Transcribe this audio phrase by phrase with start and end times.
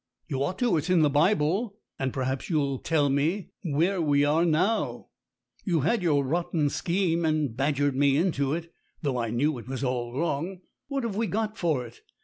[0.27, 1.77] "You ought to it's in the Bible.
[1.99, 5.09] And perhaps you'll fell me where we are now;
[5.63, 9.83] you had your rotten scheme and badgered me into it, though I knew it was
[9.83, 10.61] all wrong.
[10.87, 12.01] What have we got for it?